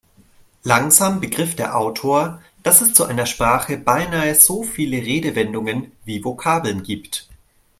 [0.63, 6.81] Langsam begriff der Autor, dass es zu einer Sprache beinahe so viele Redewendungen wie Vokabeln
[6.81, 7.29] gibt.